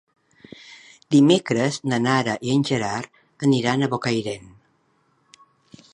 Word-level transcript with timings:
Dimecres 1.15 1.77
na 1.93 1.99
Nara 2.07 2.35
i 2.49 2.55
en 2.55 2.65
Gerard 2.71 3.23
aniran 3.49 3.85
a 3.89 3.93
Bocairent. 3.93 4.51